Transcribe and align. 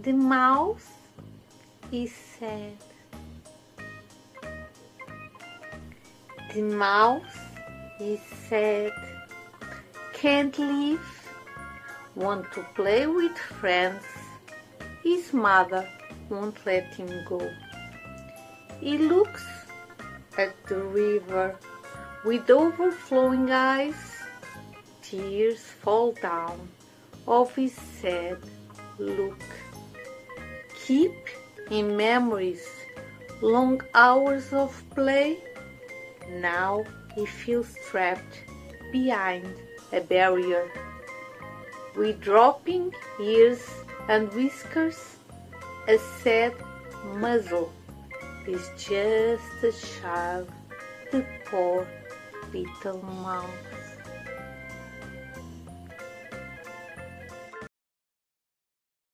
The 0.00 0.12
mouse 0.12 0.92
is 1.90 2.12
sad. 2.38 2.76
The 6.54 6.62
mouse 6.62 7.38
is 8.00 8.20
sad. 8.48 8.92
Can't 10.12 10.56
leave. 10.56 11.00
Want 12.14 12.46
to 12.52 12.64
play 12.76 13.08
with 13.08 13.36
friends. 13.36 14.04
His 15.02 15.32
mother 15.32 15.88
won't 16.28 16.64
let 16.64 16.94
him 16.94 17.24
go. 17.28 17.50
He 18.80 18.98
looks 18.98 19.44
at 20.38 20.54
the 20.68 20.78
river 20.78 21.56
with 22.24 22.48
overflowing 22.48 23.50
eyes. 23.50 24.22
Tears 25.02 25.58
fall 25.58 26.12
down 26.12 26.68
of 27.26 27.52
his 27.56 27.74
sad 28.00 28.38
look. 29.00 29.42
Keep 30.88 31.28
in 31.70 31.98
memories 31.98 32.66
long 33.42 33.82
hours 33.94 34.54
of 34.54 34.72
play. 34.94 35.36
Now 36.30 36.82
he 37.14 37.26
feels 37.26 37.74
trapped 37.90 38.38
behind 38.90 39.52
a 39.92 40.00
barrier. 40.00 40.64
With 41.94 42.22
dropping 42.22 42.94
ears 43.20 43.68
and 44.08 44.32
whiskers, 44.32 45.16
a 45.88 45.98
sad 46.22 46.54
muzzle 47.16 47.70
is 48.46 48.70
just 48.78 49.62
a 49.62 49.72
child, 50.00 50.48
the 51.12 51.22
poor 51.44 51.86
little 52.50 53.02
mouth. 53.02 53.97